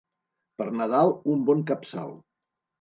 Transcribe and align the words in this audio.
Per 0.61 0.67
Nadal, 0.79 1.13
un 1.35 1.45
bon 1.53 1.63
capçal. 1.71 2.19